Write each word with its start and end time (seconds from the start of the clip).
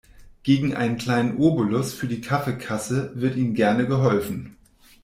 Gegen 0.41 0.73
einen 0.73 0.97
kleinen 0.97 1.37
Obolus 1.37 1.93
für 1.93 2.07
die 2.07 2.21
Kaffeekasse 2.21 3.11
wird 3.13 3.35
Ihnen 3.35 3.53
gerne 3.53 3.85
geholfen. 3.85 4.57